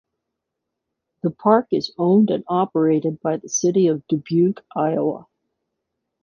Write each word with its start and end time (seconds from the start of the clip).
The 1.21 1.29
park 1.29 1.67
is 1.69 1.91
owned 1.95 2.31
and 2.31 2.43
operated 2.47 3.21
by 3.21 3.37
the 3.37 3.49
city 3.49 3.85
of 3.85 4.01
Dubuque, 4.07 4.65
Iowa. 4.75 5.27